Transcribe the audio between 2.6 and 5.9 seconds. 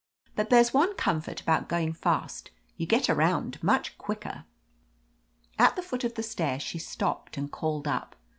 you get around much quicker." At the